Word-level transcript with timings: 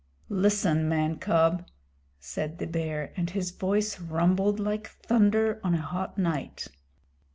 "Listen, 0.29 0.89
man 0.89 1.19
cub," 1.19 1.67
said 2.19 2.57
the 2.57 2.65
Bear, 2.65 3.13
and 3.15 3.29
his 3.29 3.51
voice 3.51 3.99
rumbled 3.99 4.59
like 4.59 4.87
thunder 4.87 5.61
on 5.63 5.75
a 5.75 5.81
hot 5.83 6.17
night. 6.17 6.67